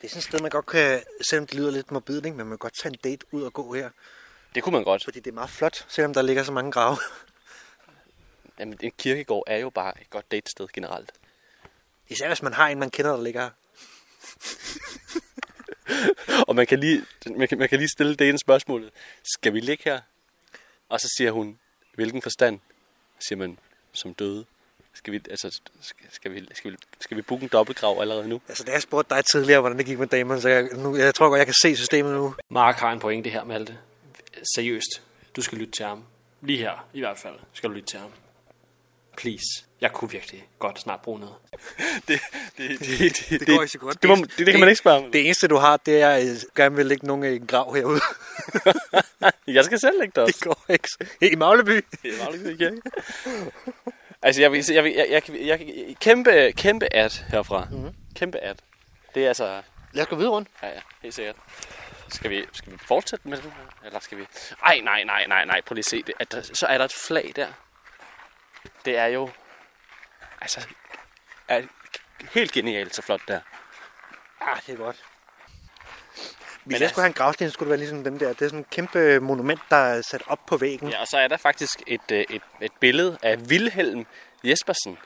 Det 0.00 0.04
er 0.04 0.08
sådan 0.08 0.18
et 0.18 0.24
sted, 0.24 0.40
man 0.40 0.50
godt 0.50 0.66
kan, 0.66 1.02
selvom 1.30 1.46
det 1.46 1.54
lyder 1.54 1.70
lidt 1.70 1.90
morbidt, 1.90 2.24
ikke? 2.24 2.36
men 2.36 2.46
man 2.46 2.52
kan 2.52 2.58
godt 2.58 2.74
tage 2.82 2.92
en 2.92 2.98
date 3.04 3.26
ud 3.30 3.42
og 3.42 3.52
gå 3.52 3.74
her. 3.74 3.90
det 4.54 4.62
kunne 4.62 4.72
man 4.72 4.84
godt. 4.84 5.04
Fordi 5.04 5.20
det 5.20 5.30
er 5.30 5.34
meget 5.34 5.50
flot, 5.50 5.86
selvom 5.88 6.14
der 6.14 6.22
ligger 6.22 6.42
så 6.42 6.52
mange 6.52 6.72
grave. 6.72 6.96
Jamen, 8.58 8.78
en 8.80 8.92
kirkegård 8.98 9.44
er 9.46 9.56
jo 9.56 9.70
bare 9.70 10.00
et 10.00 10.10
godt 10.10 10.30
datested 10.30 10.68
generelt. 10.72 11.12
Især 12.08 12.28
hvis 12.28 12.42
man 12.42 12.52
har 12.52 12.68
en, 12.68 12.78
man 12.78 12.90
kender, 12.90 13.16
der 13.16 13.22
ligger. 13.22 13.50
Og 16.48 16.56
man 16.56 16.66
kan 16.66 16.80
lige, 16.80 17.04
man 17.36 17.48
kan, 17.48 17.58
man 17.58 17.68
kan 17.68 17.78
lige 17.78 17.88
stille 17.88 18.16
det 18.16 18.28
ene 18.28 18.38
spørgsmål. 18.38 18.90
Skal 19.34 19.52
vi 19.52 19.60
ligge 19.60 19.84
her? 19.84 20.00
Og 20.88 21.00
så 21.00 21.14
siger 21.16 21.30
hun, 21.30 21.58
hvilken 21.96 22.22
forstand? 22.22 22.58
Siger 23.18 23.38
man, 23.38 23.58
som 23.92 24.14
døde. 24.14 24.44
Skal 24.94 25.12
vi, 25.12 25.20
altså, 25.30 25.60
skal, 25.80 26.06
skal, 26.10 26.34
vi, 26.34 26.48
skal, 26.54 26.72
vi, 26.72 26.76
skal 27.00 27.16
vi 27.16 27.22
booke 27.22 27.42
en 27.42 27.48
dobbeltgrav 27.48 28.00
allerede 28.00 28.28
nu? 28.28 28.40
Altså, 28.48 28.64
da 28.64 28.72
jeg 28.72 28.82
spurgte 28.82 29.14
dig 29.14 29.24
tidligere, 29.24 29.60
hvordan 29.60 29.78
det 29.78 29.86
gik 29.86 29.98
med 29.98 30.06
damerne, 30.06 30.40
så 30.40 30.48
jeg, 30.48 30.68
nu, 30.72 30.96
jeg 30.96 31.14
tror 31.14 31.28
godt, 31.28 31.38
jeg 31.38 31.46
kan 31.46 31.54
se 31.62 31.76
systemet 31.76 32.12
nu. 32.14 32.34
Mark 32.48 32.76
har 32.76 32.92
en 32.92 33.00
pointe 33.00 33.30
her, 33.30 33.44
Malte. 33.44 33.78
Seriøst. 34.54 35.02
Du 35.36 35.42
skal 35.42 35.58
lytte 35.58 35.72
til 35.72 35.84
ham. 35.84 36.04
Lige 36.40 36.58
her, 36.58 36.88
i 36.92 37.00
hvert 37.00 37.18
fald, 37.18 37.34
skal 37.52 37.70
du 37.70 37.74
lytte 37.74 37.88
til 37.88 37.98
ham. 37.98 38.10
Please. 39.16 39.64
Jeg 39.80 39.92
kunne 39.92 40.10
virkelig 40.10 40.48
godt 40.58 40.80
snart 40.80 41.00
bruge 41.00 41.20
noget. 41.20 41.34
Det, 42.08 42.20
det, 42.58 42.78
det, 42.80 42.98
det, 43.30 43.40
Det 43.40 43.48
går 43.48 43.62
ikke 43.62 43.72
så 43.72 43.78
godt. 43.78 44.02
Det, 44.02 44.08
må, 44.10 44.16
det, 44.16 44.38
det 44.38 44.46
kan 44.46 44.60
man 44.60 44.68
ikke 44.68 44.78
spørge 44.78 45.04
om. 45.04 45.12
Det 45.12 45.24
eneste, 45.24 45.48
du 45.48 45.56
har, 45.56 45.76
det 45.76 46.02
er, 46.02 46.10
at 46.10 46.26
jeg 46.26 46.36
gerne 46.56 46.76
vil 46.76 46.86
lægge 46.86 47.06
nogen 47.06 47.24
i 47.24 47.36
en 47.36 47.46
grav 47.46 47.74
herude. 47.74 48.00
Jeg 49.46 49.64
skal 49.64 49.80
selv 49.80 49.98
lægge 49.98 50.12
det 50.14 50.22
også. 50.22 50.34
det 50.38 50.44
går 50.44 50.64
ikke. 50.68 50.88
I 51.32 51.36
Magleby. 51.36 51.84
Det 52.02 52.18
meget 52.18 52.38
lidt 52.38 52.58
kirke. 52.58 52.80
Altså, 54.22 54.42
jeg 54.42 54.52
vil, 54.52 54.64
jeg, 54.72 54.84
vil, 54.84 54.92
jeg, 54.92 55.06
jeg, 55.10 55.22
jeg, 55.28 55.60
jeg, 55.60 55.96
kæmpe, 56.00 56.52
kæmpe 56.56 56.94
ad 56.94 57.10
herfra. 57.28 57.66
Mm-hmm. 57.70 57.94
Kæmpe 58.14 58.38
ad. 58.38 58.54
Det 59.14 59.24
er 59.24 59.28
altså... 59.28 59.62
Lad 59.92 60.04
os 60.04 60.08
gå 60.08 60.16
videre 60.16 60.32
rundt. 60.32 60.48
Ja, 60.62 60.68
ja, 60.68 60.80
helt 61.02 61.14
sikkert. 61.14 61.36
Skal 62.08 62.30
vi, 62.30 62.44
skal 62.52 62.72
vi 62.72 62.78
fortsætte 62.78 63.28
med 63.28 63.36
det? 63.36 63.52
Eller 63.84 64.00
skal 64.00 64.18
vi... 64.18 64.26
Ej, 64.64 64.80
nej, 64.84 65.04
nej, 65.04 65.26
nej, 65.26 65.44
nej. 65.44 65.60
Prøv 65.60 65.74
lige 65.74 65.80
at 65.80 65.84
se 65.84 66.02
det. 66.02 66.14
At 66.18 66.32
der, 66.32 66.42
så 66.42 66.66
er 66.66 66.78
der 66.78 66.84
et 66.84 66.92
flag 67.06 67.32
der. 67.36 67.46
Det 68.86 68.96
er 68.96 69.06
jo... 69.06 69.30
Altså... 70.40 70.66
Er 71.48 71.62
helt 72.32 72.52
genialt 72.52 72.94
så 72.94 73.02
flot 73.02 73.20
der. 73.28 73.40
Ah, 74.40 74.58
det 74.66 74.72
er 74.72 74.76
godt. 74.76 74.96
Hvis 76.64 76.74
Men 76.74 76.80
jeg 76.80 76.90
skulle 76.90 77.02
have 77.02 77.06
en 77.08 77.12
gravsten, 77.14 77.50
skulle 77.50 77.66
det 77.66 77.70
være 77.70 77.78
ligesom 77.78 78.04
dem 78.04 78.18
der. 78.18 78.28
Det 78.28 78.42
er 78.42 78.48
sådan 78.48 78.60
et 78.60 78.70
kæmpe 78.70 79.20
monument, 79.20 79.60
der 79.70 79.76
er 79.76 80.02
sat 80.10 80.22
op 80.26 80.46
på 80.46 80.56
væggen. 80.56 80.88
Ja, 80.88 81.00
og 81.00 81.06
så 81.06 81.18
er 81.18 81.28
der 81.28 81.36
faktisk 81.36 81.82
et, 81.86 82.10
øh, 82.12 82.24
et, 82.30 82.42
et 82.60 82.72
billede 82.80 83.18
af 83.22 83.36
Wilhelm 83.36 84.06
Jespersen, 84.44 84.98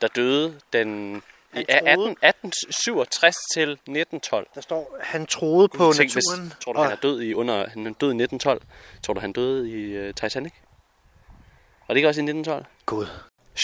der 0.00 0.08
døde 0.08 0.60
den... 0.72 1.22
I 1.52 1.64
troede- 1.64 1.88
18, 1.88 2.06
1867 2.22 3.36
til 3.54 3.70
1912. 3.70 4.46
Der 4.54 4.60
står, 4.60 4.98
han 5.02 5.26
troede 5.26 5.68
på 5.68 5.92
Tænk, 5.92 6.14
naturen. 6.14 6.42
Hvis, 6.42 6.56
tror 6.64 6.72
du, 6.72 6.80
han 6.80 6.92
er 6.92 6.96
død 6.96 7.22
i 7.22 7.34
under, 7.34 7.68
han 7.68 7.86
er 7.86 7.92
død 7.92 8.08
i 8.08 8.22
1912? 8.22 8.62
Tror 9.02 9.14
du, 9.14 9.20
han 9.20 9.32
døde 9.32 9.70
i 9.70 10.08
uh, 10.08 10.14
Titanic? 10.14 10.52
Var 11.88 11.92
det 11.94 11.96
ikke 11.96 12.08
også 12.08 12.20
i 12.20 12.24
1912? 12.24 12.64
Gud. 12.86 13.06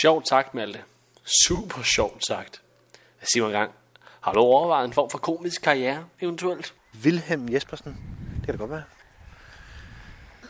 Sjovt 0.03 0.29
sagt, 0.29 0.55
Malte. 0.55 0.81
Super 1.47 1.83
sjovt 1.83 2.27
sagt. 2.27 2.61
Jeg 3.21 3.27
siger 3.33 3.43
mig 3.45 3.49
en 3.55 3.59
gang. 3.61 3.71
Har 4.21 4.33
du 4.33 4.41
overvejet 4.41 4.85
en 4.85 4.93
form 4.93 5.11
for 5.11 5.19
komisk 5.19 5.63
karriere, 5.63 6.05
eventuelt? 6.21 6.75
Vilhelm 6.93 7.53
Jespersen. 7.53 7.93
Det 8.37 8.45
kan 8.45 8.53
det 8.53 8.59
godt 8.59 8.71
være. 8.71 8.83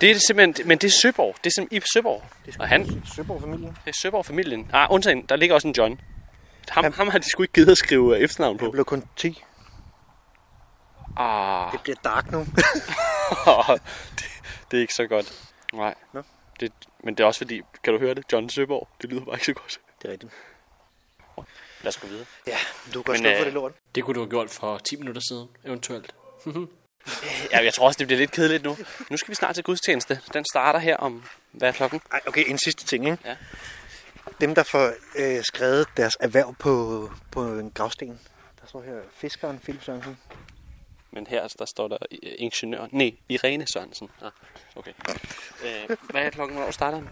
Det 0.00 0.10
er 0.10 0.18
simpelthen, 0.26 0.68
men 0.68 0.78
det 0.78 0.86
er 0.88 0.92
Søborg. 1.02 1.34
Det 1.44 1.50
er 1.50 1.54
simpelthen 1.54 1.82
i 1.82 1.86
Søborg. 1.94 2.22
Og 2.58 2.68
han, 2.68 3.02
Søborg-familien. 3.16 3.76
det 3.84 3.90
er 3.90 3.98
Søborg-familien. 4.02 4.70
Ah, 4.72 4.88
undtagen, 4.90 5.22
der 5.22 5.36
ligger 5.36 5.54
også 5.54 5.68
en 5.68 5.74
John. 5.78 6.00
Ham, 6.68 6.92
ham 6.92 7.08
har 7.08 7.18
de 7.18 7.30
sgu 7.30 7.42
ikke 7.42 7.52
givet 7.52 7.68
at 7.68 7.78
skrive 7.78 8.16
øh, 8.16 8.22
efternavn 8.22 8.58
Det 8.58 8.64
på. 8.64 8.70
blev 8.70 8.84
kun 8.84 9.04
10. 9.16 9.42
Ah, 11.16 11.72
Det 11.72 11.80
bliver 11.80 11.96
dark 12.04 12.30
nu. 12.32 12.38
det, 14.18 14.24
det 14.70 14.76
er 14.76 14.80
ikke 14.80 14.94
så 14.94 15.06
godt. 15.06 15.32
Nej. 15.72 15.94
Nå. 16.12 16.22
Det, 16.60 16.72
men 17.04 17.14
det 17.14 17.22
er 17.22 17.26
også 17.26 17.38
fordi, 17.38 17.62
kan 17.84 17.92
du 17.92 17.98
høre 17.98 18.14
det? 18.14 18.24
John 18.32 18.50
Søborg, 18.50 18.88
det 19.02 19.10
lyder 19.10 19.24
bare 19.24 19.34
ikke 19.34 19.46
så 19.46 19.52
godt. 19.52 19.80
Det 20.02 20.08
er 20.08 20.12
rigtigt. 20.12 20.32
Lad 21.82 21.88
os 21.88 21.96
gå 21.96 22.06
videre. 22.06 22.24
Ja, 22.46 22.56
du 22.94 23.02
kan 23.02 23.12
Men, 23.12 23.18
stå 23.18 23.28
for 23.30 23.38
øh, 23.38 23.44
det 23.44 23.52
lort. 23.52 23.72
Det 23.94 24.04
kunne 24.04 24.14
du 24.14 24.20
have 24.20 24.30
gjort 24.30 24.50
for 24.50 24.78
10 24.78 24.96
minutter 24.96 25.22
siden, 25.28 25.48
eventuelt. 25.64 26.14
Ja, 27.52 27.64
jeg 27.64 27.74
tror 27.74 27.86
også, 27.86 27.98
det 27.98 28.06
bliver 28.06 28.18
lidt 28.18 28.30
kedeligt 28.30 28.62
nu. 28.62 28.76
Nu 29.10 29.16
skal 29.16 29.30
vi 29.30 29.34
snart 29.34 29.54
til 29.54 29.64
gudstjeneste. 29.64 30.20
Den 30.32 30.44
starter 30.52 30.78
her 30.78 30.96
om, 30.96 31.24
hvad 31.52 31.68
er 31.68 31.72
klokken? 31.72 32.00
Ej, 32.12 32.20
okay, 32.26 32.44
en 32.50 32.58
sidste 32.58 32.84
ting, 32.86 33.04
ikke? 33.04 33.18
Ja. 33.24 33.36
Dem, 34.40 34.54
der 34.54 34.62
får 34.62 34.92
øh, 35.16 35.44
skrevet 35.44 35.86
deres 35.96 36.16
erhverv 36.20 36.54
på, 36.58 37.10
på 37.30 37.42
en 37.42 37.70
gravsten. 37.70 38.20
Der 38.60 38.66
står 38.66 38.82
her 38.82 38.94
fiskeren 39.14 39.58
Philip 39.58 39.84
Sørensen. 39.84 40.18
Men 41.14 41.26
her 41.26 41.48
der 41.48 41.64
står 41.64 41.88
der 41.88 41.98
øh, 42.10 42.32
ingeniør. 42.38 42.86
Nej, 42.90 43.16
Irene 43.28 43.66
Sørensen. 43.72 44.10
Ah, 44.22 44.30
okay. 44.76 44.92
Øh, 45.64 45.96
hvad 46.10 46.22
er 46.22 46.30
klokken? 46.30 46.56
Hvornår 46.56 46.70
starter 46.70 46.98
den? 46.98 47.08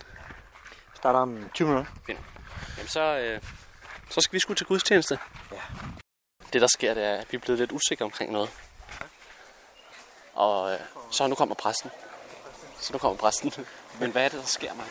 Starter 0.94 1.18
om 1.18 1.50
20 1.54 1.68
minutter. 1.68 1.92
Jamen 2.76 2.88
så, 2.88 3.00
øh, 3.00 3.40
så 4.11 4.21
skal 4.21 4.35
vi 4.35 4.38
sgu 4.38 4.54
til 4.54 4.66
gudstjeneste. 4.66 5.18
Ja. 5.52 5.56
Det 6.52 6.61
der 6.61 6.66
sker, 6.66 6.94
det 6.94 7.04
er, 7.04 7.16
at 7.16 7.26
vi 7.32 7.37
er 7.37 7.40
blevet 7.40 7.59
lidt 7.59 7.73
usikre 7.73 8.04
omkring 8.04 8.32
noget. 8.32 8.50
Og 10.35 10.73
øh, 10.73 10.78
så 11.11 11.26
nu 11.26 11.35
kommer 11.35 11.54
præsten. 11.54 11.90
Så 12.80 12.92
nu 12.92 12.99
kommer 12.99 13.18
præsten. 13.18 13.52
Men 14.00 14.11
hvad 14.11 14.25
er 14.25 14.28
det, 14.28 14.40
der 14.40 14.47
sker, 14.47 14.75
mig? 14.75 14.87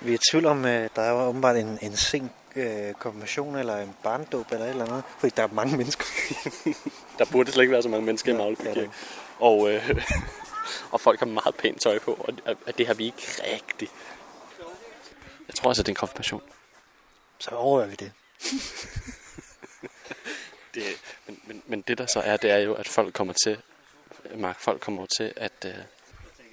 Vi 0.00 0.10
er 0.10 0.14
i 0.14 0.18
tvivl 0.30 0.46
om, 0.46 0.64
at 0.64 0.96
der 0.96 1.02
er 1.02 1.12
åbenbart 1.12 1.56
en, 1.56 1.78
en 1.82 1.96
sen 1.96 2.32
øh, 2.56 2.94
konfirmation 2.94 3.56
eller 3.56 3.76
en 3.76 3.94
barndåb 4.02 4.52
eller 4.52 4.64
et 4.64 4.70
eller 4.70 4.84
andet. 4.84 5.02
Fordi 5.18 5.32
der 5.36 5.42
er 5.42 5.48
mange 5.52 5.76
mennesker. 5.76 6.04
Der 7.18 7.24
burde 7.32 7.52
slet 7.52 7.62
ikke 7.62 7.72
være 7.72 7.82
så 7.82 7.88
mange 7.88 8.06
mennesker 8.06 8.34
i 8.34 8.36
Magleby 8.36 8.62
Kirke. 8.62 8.90
Og, 9.38 9.72
øh, 9.72 10.02
og 10.92 11.00
folk 11.00 11.18
har 11.18 11.26
meget 11.26 11.54
pænt 11.54 11.80
tøj 11.80 11.98
på, 11.98 12.26
og 12.66 12.78
det 12.78 12.86
har 12.86 12.94
vi 12.94 13.04
ikke 13.04 13.42
rigtigt. 13.52 13.92
Jeg 15.48 15.54
tror 15.54 15.70
altså, 15.70 15.82
det 15.82 15.88
er 15.88 15.92
en 15.92 15.96
konfirmation. 15.96 16.42
Så 17.38 17.50
overvejer 17.50 17.88
vi 17.88 17.94
det. 17.94 18.12
Det, 20.74 20.82
men, 21.26 21.40
men, 21.46 21.62
men 21.66 21.82
det 21.82 21.98
der 21.98 22.06
så 22.06 22.20
er, 22.20 22.36
det 22.36 22.50
er 22.50 22.58
jo, 22.58 22.74
at 22.74 22.88
folk 22.88 23.14
kommer 23.14 23.34
til, 23.44 23.58
Mark, 24.34 24.60
folk 24.60 24.80
kommer 24.80 25.06
til 25.16 25.32
at, 25.36 25.52
øh, 25.66 25.74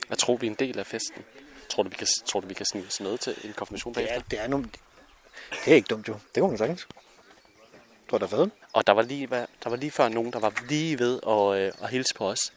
at 0.10 0.18
tro, 0.18 0.34
vi 0.34 0.48
er 0.48 0.52
en 0.52 0.56
del 0.60 0.80
af 0.80 0.86
festen. 0.86 1.24
Tror 1.70 1.84
du, 1.84 1.90
vi 1.90 1.96
kan, 1.96 2.08
tror 2.26 2.40
du, 2.40 2.48
vi 2.48 2.54
kan 2.54 2.66
snige 2.66 2.88
os 2.88 3.02
med 3.02 3.18
til 3.18 3.36
en 3.44 3.54
konfirmation 3.54 3.94
bagefter? 3.94 4.16
er, 4.16 4.22
det 4.32 4.40
er, 4.40 4.48
nogle, 4.48 4.70
det 5.66 5.72
er 5.72 5.76
ikke 5.76 5.88
dumt 5.88 6.08
jo. 6.08 6.14
Det 6.36 6.42
kunne 6.42 6.50
man 6.50 6.58
sagtens. 6.58 6.88
Tror 8.10 8.18
du, 8.18 8.26
der 8.26 8.34
er 8.34 8.38
fedt? 8.38 8.54
Og 8.74 8.88
der 8.88 8.94
var 8.94 9.02
lige, 9.02 9.28
der 9.64 9.70
var 9.70 9.76
lige 9.76 9.92
før 9.92 10.10
nogen, 10.10 10.34
der 10.34 10.40
var 10.40 10.54
lige 10.70 11.00
ved 11.00 11.20
at, 11.28 11.62
øh, 11.62 11.72
at 11.84 11.90
hilse 11.90 12.14
på 12.16 12.30
os. 12.30 12.54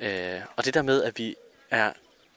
Øh, 0.00 0.40
og 0.56 0.64
det 0.64 0.74
der 0.74 0.82
med, 0.82 1.02
at 1.02 1.18
vi 1.18 1.34
er 1.70 1.92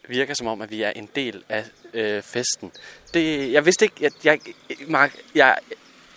virker 0.07 0.33
som 0.33 0.47
om, 0.47 0.61
at 0.61 0.71
vi 0.71 0.81
er 0.81 0.89
en 0.89 1.09
del 1.15 1.43
af 1.49 1.65
øh, 1.93 2.21
festen. 2.21 2.71
Det, 3.13 3.51
jeg 3.51 3.65
vidste 3.65 3.85
ikke, 3.85 3.95
jeg, 4.01 4.11
jeg, 4.23 4.39
Mark, 4.87 5.15
jeg, 5.35 5.57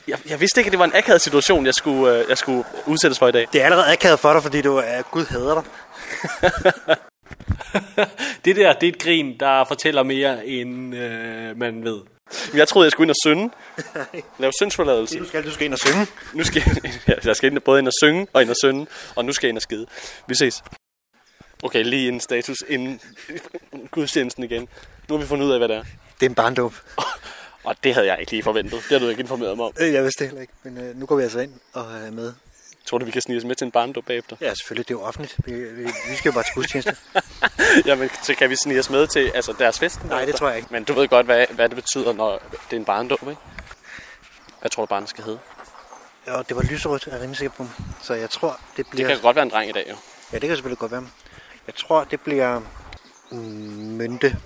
jeg, 0.08 0.18
jeg 0.28 0.40
vidste 0.40 0.60
ikke, 0.60 0.68
at 0.68 0.72
det 0.72 0.78
var 0.78 0.84
en 0.84 0.94
akavet 0.94 1.20
situation, 1.20 1.66
jeg 1.66 1.74
skulle, 1.74 2.18
øh, 2.18 2.24
jeg 2.28 2.38
skulle 2.38 2.64
udsættes 2.86 3.18
for 3.18 3.28
i 3.28 3.32
dag. 3.32 3.48
Det 3.52 3.60
er 3.60 3.64
allerede 3.64 3.92
akavet 3.92 4.20
for 4.20 4.32
dig, 4.32 4.42
fordi 4.42 4.62
du 4.62 4.76
er 4.76 5.02
Gud 5.02 5.24
hader 5.24 5.54
dig. 5.54 5.64
Det 8.44 8.56
der, 8.56 8.72
det 8.72 8.88
er 8.88 8.92
et 8.92 9.02
grin, 9.02 9.38
der 9.40 9.64
fortæller 9.64 10.02
mere, 10.02 10.46
end 10.46 10.96
øh, 10.96 11.58
man 11.58 11.84
ved. 11.84 12.13
Jeg 12.54 12.68
troede, 12.68 12.86
jeg 12.86 12.92
skulle 12.92 13.04
ind 13.04 13.10
og 13.10 13.16
synge. 13.24 13.50
Lave 14.38 14.52
syndsforladelse. 14.52 15.18
Du 15.18 15.28
skal, 15.28 15.44
du 15.44 15.50
skal 15.50 15.64
ind 15.64 15.72
og 15.72 15.78
synge. 15.78 16.06
Nu 16.32 16.44
skal 16.44 16.62
jeg, 16.66 17.18
jeg 17.24 17.36
skal 17.36 17.52
ind, 17.52 17.60
både 17.60 17.78
ind 17.78 17.86
og 17.88 17.92
synge 18.02 18.26
og 18.32 18.42
ind 18.42 18.50
og 18.50 18.56
synge, 18.64 18.86
og 19.16 19.24
nu 19.24 19.32
skal 19.32 19.46
jeg 19.46 19.50
ind 19.50 19.58
og 19.58 19.62
skide. 19.62 19.86
Vi 20.28 20.34
ses. 20.34 20.62
Okay, 21.62 21.84
lige 21.84 22.08
en 22.08 22.20
status 22.20 22.56
inden 22.68 23.00
gudstjenesten 23.90 24.44
igen. 24.44 24.68
Nu 25.08 25.14
har 25.14 25.22
vi 25.22 25.26
fundet 25.28 25.46
ud 25.46 25.52
af, 25.52 25.58
hvad 25.58 25.68
det 25.68 25.76
er. 25.76 25.82
Det 26.20 26.26
er 26.26 26.30
en 26.30 26.34
barndåb. 26.34 26.74
Og 27.64 27.76
det 27.84 27.94
havde 27.94 28.06
jeg 28.06 28.16
ikke 28.20 28.32
lige 28.32 28.42
forventet. 28.42 28.72
Det 28.72 28.90
har 28.90 28.98
du 28.98 29.08
ikke 29.08 29.20
informeret 29.20 29.56
mig 29.56 29.66
om. 29.66 29.72
Øh, 29.80 29.92
Jeg 29.92 30.02
vidste 30.02 30.24
det 30.24 30.28
heller 30.30 30.40
ikke, 30.40 30.52
men 30.62 30.78
øh, 30.78 30.96
nu 30.96 31.06
går 31.06 31.16
vi 31.16 31.22
altså 31.22 31.38
ind 31.40 31.52
og 31.72 31.82
er 32.06 32.10
med. 32.10 32.32
Tror 32.86 32.98
du, 32.98 33.04
vi 33.04 33.10
kan 33.10 33.22
snige 33.22 33.38
os 33.38 33.44
med 33.44 33.54
til 33.54 33.64
en 33.64 33.70
barndåb 33.70 34.04
bagefter? 34.06 34.36
Ja, 34.40 34.54
selvfølgelig, 34.54 34.88
det 34.88 34.94
er 34.94 34.98
jo 34.98 35.04
offentligt. 35.04 35.36
Vi, 35.46 35.52
vi, 35.52 35.84
vi 35.84 36.16
skal 36.16 36.28
jo 36.28 36.32
bare 36.32 36.44
til 36.44 36.54
gudstjeneste. 36.54 36.96
Jamen, 37.88 38.10
så 38.22 38.34
kan 38.34 38.50
vi 38.50 38.56
snige 38.64 38.78
os 38.80 38.90
med 38.90 39.06
til 39.06 39.32
altså, 39.34 39.54
deres 39.58 39.78
fest? 39.78 40.04
Nej, 40.04 40.24
det 40.24 40.34
tror 40.34 40.48
jeg 40.48 40.56
ikke. 40.56 40.68
Men 40.70 40.84
du 40.84 40.92
ved 40.92 41.08
godt, 41.08 41.26
hvad, 41.26 41.46
hvad 41.50 41.68
det 41.68 41.76
betyder, 41.76 42.12
når 42.12 42.32
det 42.70 42.76
er 42.76 42.76
en 42.76 42.84
barndåb, 42.84 43.22
ikke? 43.22 43.40
Hvad 44.60 44.70
tror 44.70 44.82
du, 44.82 44.86
barnet 44.86 45.08
skal 45.08 45.24
hedde? 45.24 45.38
Og 46.26 46.48
det 46.48 46.56
var 46.56 46.62
lyserødt, 46.62 47.06
er 47.06 47.10
jeg 47.12 47.20
rimelig 47.20 47.38
sikker 47.38 47.56
på. 47.56 47.66
Så 48.02 48.14
jeg 48.14 48.30
tror, 48.30 48.50
det 48.50 48.76
Det 48.76 48.86
bliver... 48.86 49.08
kan 49.08 49.20
godt 49.20 49.36
være 49.36 49.42
en 49.42 49.50
dreng 49.50 49.68
i 49.68 49.72
dag, 49.72 49.86
jo. 49.90 49.96
Ja, 50.32 50.38
det 50.38 50.48
kan 50.48 50.56
selvfølgelig 50.56 50.78
godt 50.78 50.92
være. 50.92 51.06
Jeg 51.66 51.74
tror, 51.74 52.04
det 52.04 52.20
bliver 52.20 52.60
mm, 53.30 53.36
Mynte. 53.38 54.36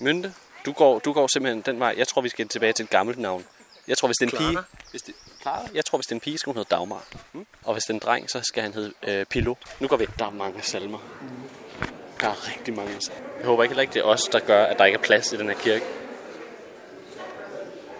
Mynte, 0.00 0.34
du 0.66 0.72
går, 0.72 0.98
du 0.98 1.12
går 1.12 1.26
simpelthen 1.32 1.62
den 1.62 1.80
vej. 1.80 1.94
Jeg 1.96 2.08
tror, 2.08 2.22
vi 2.22 2.28
skal 2.28 2.48
tilbage 2.48 2.72
til 2.72 2.82
et 2.82 2.90
gammelt 2.90 3.18
navn. 3.18 3.44
Jeg 3.88 3.98
tror, 3.98 4.08
hvis 4.08 4.16
det 4.20 4.26
er 4.26 4.30
en 4.30 4.52
Clara? 4.52 4.62
pige... 4.64 4.80
Hvis 4.90 5.02
det, 5.02 5.14
Clara? 5.42 5.66
Jeg 5.74 5.84
tror, 5.84 5.98
hvis 5.98 6.06
det 6.06 6.12
er 6.12 6.16
en 6.16 6.20
pige, 6.20 6.38
skal 6.38 6.50
hun 6.50 6.56
hedde 6.56 6.68
Dagmar. 6.70 7.04
Mm? 7.32 7.46
Og 7.64 7.72
hvis 7.72 7.84
det 7.84 7.90
er 7.90 7.94
en 7.94 8.00
dreng, 8.04 8.30
så 8.30 8.40
skal 8.42 8.62
han 8.62 8.74
hedde 8.74 8.92
øh, 9.08 9.26
Pilo. 9.26 9.54
Nu 9.80 9.88
går 9.88 9.96
vi 9.96 10.04
ind. 10.04 10.12
Der 10.18 10.26
er 10.26 10.30
mange 10.30 10.62
salmer. 10.62 10.98
Der 12.20 12.26
er 12.28 12.48
rigtig 12.48 12.74
mange 12.74 12.92
salmer. 13.00 13.22
Jeg 13.38 13.46
håber 13.46 13.62
ikke 13.62 13.72
heller 13.72 13.82
ikke, 13.82 13.94
det 13.94 14.00
er 14.00 14.04
os, 14.04 14.22
der 14.22 14.40
gør, 14.40 14.64
at 14.64 14.78
der 14.78 14.84
ikke 14.84 14.98
er 14.98 15.02
plads 15.02 15.32
i 15.32 15.36
den 15.36 15.46
her 15.48 15.56
kirke. 15.56 15.84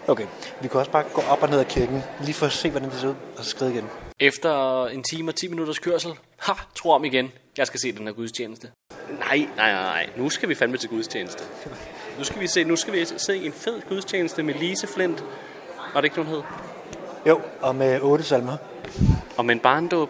Okay, 0.07 0.25
vi 0.61 0.67
kan 0.67 0.79
også 0.79 0.91
bare 0.91 1.03
gå 1.13 1.21
op 1.21 1.43
og 1.43 1.49
ned 1.49 1.59
ad 1.59 1.65
kirken, 1.65 2.03
lige 2.21 2.33
for 2.33 2.45
at 2.45 2.51
se, 2.51 2.69
hvordan 2.69 2.89
det 2.89 2.99
ser 2.99 3.07
ud, 3.07 3.15
og 3.37 3.43
så 3.43 3.49
skride 3.49 3.73
igen. 3.73 3.89
Efter 4.19 4.85
en 4.85 5.03
time 5.03 5.31
og 5.31 5.35
10 5.35 5.47
minutters 5.47 5.79
kørsel, 5.79 6.11
ha, 6.39 6.53
tro 6.75 6.89
om 6.89 7.05
igen. 7.05 7.31
Jeg 7.57 7.67
skal 7.67 7.79
se 7.79 7.91
den 7.91 8.07
her 8.07 8.13
gudstjeneste. 8.13 8.71
Nej, 9.19 9.37
nej, 9.37 9.71
nej, 9.71 9.83
nej. 9.83 10.09
Nu 10.17 10.29
skal 10.29 10.49
vi 10.49 10.55
fandme 10.55 10.77
til 10.77 10.89
gudstjeneste. 10.89 11.43
Nu 12.17 12.23
skal 12.23 12.41
vi 12.41 12.47
se, 12.47 12.63
nu 12.63 12.75
skal 12.75 12.93
vi 12.93 13.05
se 13.17 13.37
en 13.37 13.53
fed 13.53 13.81
gudstjeneste 13.89 14.43
med 14.43 14.53
Lise 14.53 14.87
Flint. 14.87 15.23
Var 15.93 16.01
det 16.01 16.05
ikke 16.05 16.15
nogen 16.15 16.31
hed? 16.31 16.41
Jo, 17.27 17.41
og 17.61 17.75
med 17.75 18.01
otte 18.01 18.23
salmer. 18.23 18.57
Og 19.37 19.45
med 19.45 19.55
en 19.55 19.59
barndåb. 19.59 20.09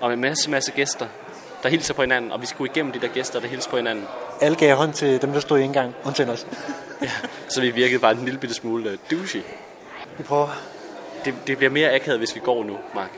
Og 0.00 0.08
med 0.08 0.14
en 0.14 0.20
masse, 0.20 0.50
masse 0.50 0.72
gæster, 0.72 1.06
der 1.62 1.68
hilser 1.68 1.94
på 1.94 2.02
hinanden. 2.02 2.32
Og 2.32 2.40
vi 2.40 2.46
skal 2.46 2.58
gå 2.58 2.64
igennem 2.64 2.92
de 2.92 3.00
der 3.00 3.08
gæster, 3.08 3.40
der 3.40 3.48
hilser 3.48 3.70
på 3.70 3.76
hinanden. 3.76 4.04
Alle 4.40 4.56
gav 4.56 4.76
hånd 4.76 4.92
til 4.92 5.22
dem, 5.22 5.32
der 5.32 5.40
stod 5.40 5.58
i 5.58 5.62
indgang, 5.62 5.94
undtagen 6.04 6.30
os. 6.30 6.46
Ja, 7.02 7.10
så 7.48 7.60
vi 7.60 7.70
virkede 7.70 8.00
bare 8.00 8.12
en 8.12 8.24
lille 8.24 8.40
bitte 8.40 8.54
smule 8.54 8.90
uh, 8.90 8.96
douchey. 9.10 9.42
Vi 10.18 10.22
prøver. 10.22 10.48
Det, 11.24 11.34
det 11.46 11.56
bliver 11.56 11.70
mere 11.70 11.94
akavet, 11.94 12.18
hvis 12.18 12.34
vi 12.34 12.40
går 12.40 12.64
nu, 12.64 12.76
Mark. 12.94 13.10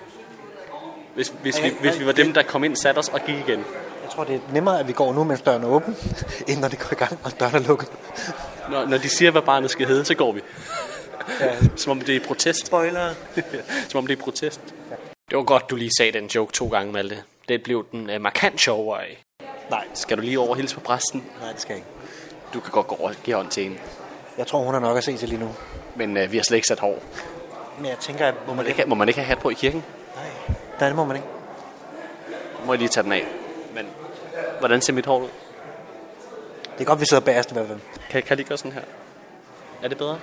Hvis, 1.14 1.32
hvis, 1.42 1.62
vi, 1.62 1.72
hvis 1.80 1.98
vi 2.00 2.06
var 2.06 2.12
dem, 2.12 2.32
der 2.32 2.42
kom 2.42 2.64
ind, 2.64 2.76
satte 2.76 2.98
os 2.98 3.08
og 3.08 3.20
gik 3.26 3.36
igen. 3.48 3.58
Jeg 4.02 4.10
tror, 4.10 4.24
det 4.24 4.34
er 4.34 4.40
nemmere, 4.52 4.80
at 4.80 4.88
vi 4.88 4.92
går 4.92 5.12
nu, 5.12 5.24
mens 5.24 5.40
døren 5.40 5.62
er 5.62 5.68
åben, 5.68 5.96
end 6.48 6.60
når 6.60 6.68
det 6.68 6.78
går 6.78 6.88
i 6.92 6.94
gang, 6.94 7.18
og 7.24 7.40
døren 7.40 7.54
er 7.54 7.68
lukket. 7.68 7.88
Når, 8.70 8.86
når 8.86 8.98
de 8.98 9.08
siger, 9.08 9.30
hvad 9.30 9.42
barnet 9.42 9.70
skal 9.70 9.86
hedde, 9.86 10.04
så 10.04 10.14
går 10.14 10.32
vi. 10.32 10.40
Ja. 11.40 11.54
Som 11.76 11.90
om 11.90 12.00
det 12.00 12.16
er 12.16 12.20
protest. 12.26 12.66
Spoiler. 12.66 13.14
Som 13.88 13.98
om 13.98 14.06
det 14.06 14.18
er 14.18 14.22
protest. 14.22 14.60
Det 15.30 15.36
var 15.38 15.44
godt, 15.44 15.70
du 15.70 15.76
lige 15.76 15.90
sagde 15.98 16.12
den 16.12 16.26
joke 16.26 16.52
to 16.52 16.68
gange, 16.68 16.92
Malte. 16.92 17.22
Det 17.48 17.62
blev 17.62 17.86
den 17.92 18.10
uh, 18.10 18.20
markant 18.20 18.60
sjovere 18.60 19.02
af. 19.02 19.24
Nej, 19.70 19.84
Skal 19.94 20.16
du 20.16 20.22
lige 20.22 20.38
over 20.38 20.48
og 20.50 20.56
hilse 20.56 20.74
på 20.74 20.80
præsten? 20.80 21.24
nej, 21.40 21.52
det 21.52 21.60
skal 21.60 21.72
jeg 21.74 21.76
ikke. 21.78 21.88
Du 22.54 22.60
kan 22.60 22.70
godt 22.72 22.86
gå 22.86 22.94
over 22.94 23.08
og 23.08 23.14
give 23.24 23.36
hånd 23.36 23.48
til 23.48 23.62
hende. 23.62 23.78
Jeg 24.38 24.46
tror, 24.46 24.58
hun 24.64 24.74
har 24.74 24.80
nok 24.80 24.96
at 24.96 25.04
se 25.04 25.16
til 25.16 25.28
lige 25.28 25.40
nu. 25.40 25.54
Men 25.94 26.16
uh, 26.16 26.32
vi 26.32 26.36
har 26.36 26.44
slet 26.44 26.56
ikke 26.56 26.68
sat 26.68 26.80
hår. 26.80 26.98
Men 27.78 27.86
jeg 27.86 27.98
tænker, 27.98 28.26
at 28.26 28.34
må 28.46 28.52
Må 28.52 28.54
man 28.54 28.66
ikke... 28.66 28.84
må 28.86 28.94
man 28.94 29.08
ikke 29.08 29.20
have 29.20 29.26
hat 29.26 29.38
på 29.38 29.50
i 29.50 29.54
kirken? 29.54 29.84
Nej, 30.16 30.24
nej, 30.80 30.88
det 30.88 30.96
må 30.96 31.04
man 31.04 31.16
ikke. 31.16 31.28
Må 32.66 32.72
jeg 32.72 32.78
lige 32.78 32.88
tage 32.88 33.04
den 33.04 33.12
af. 33.12 33.26
Men 33.74 33.86
hvordan 34.58 34.80
ser 34.80 34.92
mit 34.92 35.06
hår 35.06 35.18
ud? 35.18 35.28
Det 36.74 36.80
er 36.80 36.84
godt, 36.84 37.00
vi 37.00 37.06
sidder 37.06 37.22
bagerst 37.24 37.50
i 37.50 37.54
hvert 37.54 37.66
fald. 37.66 37.80
Kan, 38.10 38.22
kan 38.22 38.38
det 38.38 38.46
gøre 38.48 38.58
sådan 38.58 38.72
her? 38.72 38.82
Er 39.82 39.88
det 39.88 39.98
bedre? 39.98 40.18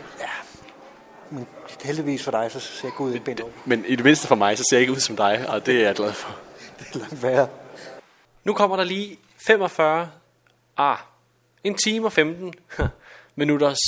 Men 1.32 1.48
heldigvis 1.84 2.24
for 2.24 2.32
dig, 2.32 2.52
så 2.52 2.60
ser 2.60 2.88
jeg 2.88 3.02
ud 3.02 3.14
i 3.14 3.20
pænt 3.20 3.40
over. 3.40 3.52
Men 3.66 3.86
i 3.86 3.96
det 3.96 4.06
mindste 4.06 4.28
for 4.28 4.36
mig, 4.36 4.58
så 4.58 4.64
ser 4.70 4.78
jeg 4.78 4.82
ikke 4.82 4.94
ud 4.94 5.00
som 5.00 5.16
dig, 5.16 5.46
og 5.50 5.66
det 5.66 5.76
er 5.76 5.86
jeg 5.86 5.96
glad 5.96 6.14
for. 6.14 6.36
Det 6.80 6.96
er 6.96 7.00
langt 7.00 7.24
værre. 7.24 7.48
Nu 8.44 8.54
kommer 8.54 8.76
der 8.76 8.84
lige 8.84 9.20
45, 9.38 10.12
ah, 10.78 10.98
en 11.64 11.76
time 11.76 12.06
og 12.06 12.14
15 12.14 12.54
minutters 13.36 13.80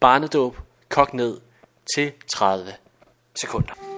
barnedåb 0.00 0.56
kogt 0.88 1.14
ned 1.14 1.40
til 1.94 2.12
30 2.32 2.72
sekunder. 3.34 3.89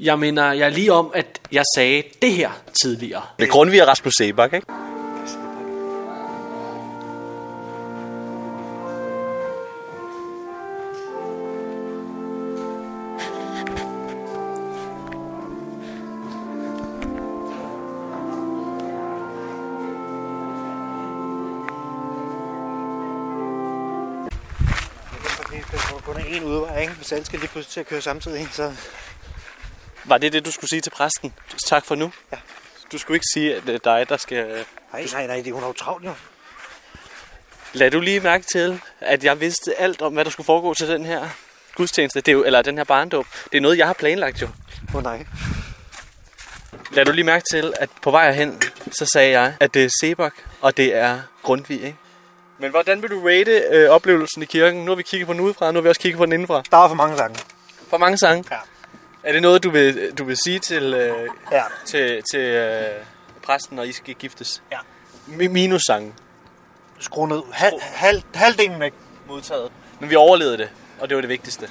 Jeg 0.00 0.18
mener, 0.18 0.52
jeg 0.52 0.66
er 0.66 0.70
lige 0.70 0.92
om, 0.92 1.10
at 1.14 1.40
jeg 1.52 1.64
sagde 1.74 2.02
det 2.22 2.32
her 2.32 2.50
tidligere. 2.82 3.22
Det 3.38 3.44
er 3.44 3.50
Grundtvig 3.50 3.82
og 3.82 3.88
Rasmus 3.88 4.14
Sebak, 4.18 4.52
ikke? 4.52 4.79
Én 26.30 26.42
udvej, 26.42 26.80
ikke? 26.80 26.92
Hvis 26.92 27.12
alle 27.12 27.24
skal 27.24 27.38
lige 27.38 27.50
pludselig 27.50 27.72
til 27.72 27.80
at 27.80 27.86
køre 27.86 28.00
samtidig, 28.00 28.48
så... 28.52 28.74
Var 30.04 30.18
det 30.18 30.32
det, 30.32 30.44
du 30.44 30.50
skulle 30.50 30.68
sige 30.70 30.80
til 30.80 30.90
præsten? 30.90 31.34
Tak 31.66 31.84
for 31.84 31.94
nu. 31.94 32.12
Ja. 32.32 32.36
Du 32.92 32.98
skulle 32.98 33.16
ikke 33.16 33.26
sige, 33.34 33.56
at 33.56 33.62
det 33.66 33.74
er 33.74 33.78
dig, 33.78 34.08
der 34.08 34.16
skal... 34.16 34.66
Nej, 34.92 35.06
nej, 35.12 35.26
nej, 35.26 35.36
det 35.36 35.46
er 35.46 35.52
hun 35.52 35.62
er 35.62 35.66
jo 35.66 35.72
travlt, 35.72 36.04
jo. 36.04 36.14
Lad 37.72 37.90
du 37.90 38.00
lige 38.00 38.20
mærke 38.20 38.46
til, 38.52 38.80
at 39.00 39.24
jeg 39.24 39.40
vidste 39.40 39.74
alt 39.80 40.02
om, 40.02 40.12
hvad 40.12 40.24
der 40.24 40.30
skulle 40.30 40.44
foregå 40.44 40.74
til 40.74 40.88
den 40.88 41.04
her 41.04 41.28
gudstjeneste, 41.74 42.20
det 42.20 42.28
er 42.28 42.32
jo, 42.32 42.44
eller 42.44 42.62
den 42.62 42.76
her 42.76 42.84
barndåb. 42.84 43.26
Det 43.52 43.58
er 43.58 43.62
noget, 43.62 43.78
jeg 43.78 43.86
har 43.86 43.92
planlagt 43.92 44.42
jo. 44.42 44.48
Åh 44.88 44.94
oh, 44.94 45.02
nej. 45.02 45.26
Lad 46.92 47.04
du 47.04 47.12
lige 47.12 47.24
mærke 47.24 47.44
til, 47.50 47.74
at 47.76 47.90
på 48.02 48.10
vej 48.10 48.32
hen, 48.32 48.62
så 48.92 49.10
sagde 49.12 49.30
jeg, 49.40 49.54
at 49.60 49.74
det 49.74 49.84
er 49.84 49.88
Sebak, 50.00 50.32
og 50.60 50.76
det 50.76 50.94
er 50.94 51.20
Grundtvig, 51.42 51.82
ikke? 51.82 51.98
Men 52.60 52.70
hvordan 52.70 53.02
vil 53.02 53.10
du 53.10 53.26
rate 53.26 53.50
øh, 53.70 53.90
oplevelsen 53.90 54.42
i 54.42 54.44
kirken? 54.46 54.84
Nu 54.84 54.90
har 54.90 54.96
vi 54.96 55.02
kigget 55.02 55.26
på 55.26 55.32
den 55.32 55.40
udefra, 55.40 55.72
nu 55.72 55.76
har 55.76 55.82
vi 55.82 55.88
også 55.88 56.00
kigget 56.00 56.18
på 56.18 56.24
den 56.24 56.32
indenfra. 56.32 56.62
Der 56.70 56.76
var 56.76 56.88
for 56.88 56.94
mange 56.94 57.16
sange. 57.16 57.38
For 57.90 57.98
mange 57.98 58.18
sange. 58.18 58.44
Ja. 58.50 58.56
Er 59.22 59.32
det 59.32 59.42
noget, 59.42 59.62
du 59.62 59.70
vil, 59.70 60.12
du 60.18 60.24
vil 60.24 60.36
sige 60.44 60.58
til, 60.58 60.94
øh, 60.94 61.28
Ja. 61.52 61.62
til, 61.86 62.22
til 62.32 62.40
øh, 62.40 62.84
præsten, 63.42 63.76
når 63.76 63.82
I 63.82 63.92
skal 63.92 64.14
giftes? 64.14 64.62
Ja. 64.72 64.76
Mi- 65.28 65.48
minus 65.48 65.82
sange 65.86 66.12
Skru 66.98 67.26
ned. 67.26 67.42
Hal, 67.52 67.72
hal, 67.80 68.24
halvdelen 68.34 68.80
væk. 68.80 68.92
modtaget. 69.28 69.72
Men 70.00 70.10
vi 70.10 70.16
overlevede 70.16 70.58
det, 70.58 70.68
og 71.00 71.08
det 71.08 71.14
var 71.14 71.20
det 71.20 71.28
vigtigste. 71.30 71.68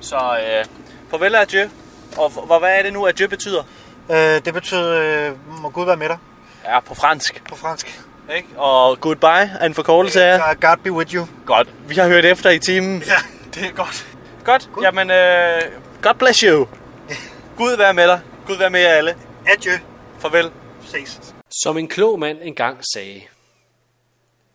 Så 0.00 0.16
øh, 0.16 0.64
farvel 1.10 1.34
og 1.34 1.40
adieu. 1.40 1.68
Og 2.16 2.30
h- 2.30 2.58
hvad 2.60 2.78
er 2.78 2.82
det 2.82 2.92
nu, 2.92 3.06
adieu 3.06 3.28
betyder? 3.28 3.62
Øh, 4.10 4.16
det 4.16 4.54
betød, 4.54 4.88
øh, 4.98 5.60
må 5.62 5.68
Gud 5.70 5.84
være 5.86 5.96
med 5.96 6.08
dig 6.08 6.18
Ja, 6.64 6.80
på 6.80 6.94
fransk. 6.94 7.42
på 7.48 7.56
fransk. 7.56 8.00
Ikke? 8.32 8.48
Og 8.56 9.00
goodbye 9.00 9.58
er 9.60 9.66
en 9.66 9.74
forkortelse 9.74 10.24
af... 10.24 10.56
God 10.60 10.76
be 10.76 10.92
with 10.92 11.14
you. 11.14 11.26
Godt. 11.46 11.68
Vi 11.88 11.94
har 11.94 12.08
hørt 12.08 12.24
efter 12.24 12.50
i 12.50 12.58
timen. 12.58 13.02
Ja, 13.02 13.16
det 13.54 13.66
er 13.66 13.72
godt. 13.72 14.16
Godt. 14.44 14.70
Jamen, 14.82 15.10
øh, 15.10 15.62
God 16.02 16.14
bless 16.14 16.40
you. 16.40 16.66
Gud 17.58 17.76
være 17.76 17.94
med 17.94 18.08
dig. 18.08 18.20
Gud 18.46 18.56
være 18.56 18.70
med 18.70 18.80
jer 18.80 18.88
alle. 18.88 19.16
Adieu. 19.46 19.72
Farvel. 20.18 20.50
Ses. 20.86 21.34
Som 21.62 21.78
en 21.78 21.88
klog 21.88 22.18
mand 22.18 22.38
engang 22.42 22.82
sagde, 22.94 23.22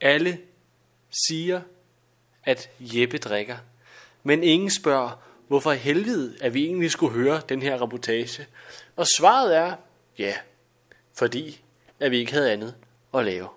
alle 0.01 0.39
siger, 1.27 1.61
at 2.45 2.69
Jeppe 2.79 3.17
drikker, 3.17 3.57
men 4.23 4.43
ingen 4.43 4.71
spørger, 4.71 5.19
hvorfor 5.47 5.71
i 5.71 5.77
helvede, 5.77 6.35
at 6.41 6.53
vi 6.53 6.65
egentlig 6.65 6.91
skulle 6.91 7.13
høre 7.13 7.41
den 7.49 7.61
her 7.61 7.81
reportage. 7.81 8.45
Og 8.95 9.07
svaret 9.17 9.57
er, 9.57 9.73
ja, 10.17 10.33
fordi 11.17 11.61
at 11.99 12.11
vi 12.11 12.17
ikke 12.17 12.31
havde 12.31 12.51
andet 12.51 12.75
at 13.13 13.25
lave. 13.25 13.47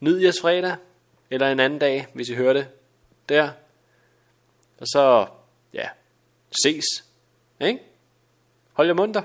Nyd 0.00 0.20
jeres 0.20 0.40
fredag, 0.40 0.76
eller 1.30 1.48
en 1.48 1.60
anden 1.60 1.78
dag, 1.78 2.06
hvis 2.14 2.28
I 2.28 2.34
hører 2.34 2.52
det 2.52 2.68
der. 3.28 3.50
Og 4.80 4.86
så, 4.86 5.26
ja, 5.72 5.88
ses. 6.62 6.84
Ikke? 7.60 7.80
Hold 8.72 8.86
jer 8.86 8.94
munter. 8.94 9.22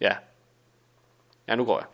Ja. 0.00 0.16
Ja, 1.48 1.54
nu 1.54 1.64
går 1.64 1.78
jeg. 1.78 1.88